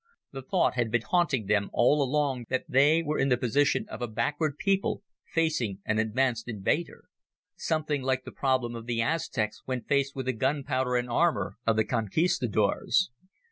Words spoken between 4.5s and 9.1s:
people facing an advanced invader something like the problem of the